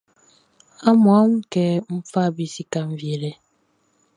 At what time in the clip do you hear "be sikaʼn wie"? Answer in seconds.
2.35-3.15